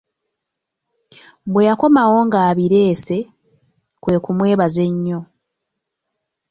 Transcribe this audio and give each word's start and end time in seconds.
Bwe 1.51 1.67
yakomawo 1.69 2.17
ng'abireese, 2.27 3.17
kwe 4.01 4.15
kumwebaza 4.23 4.81
ennyo. 4.89 5.19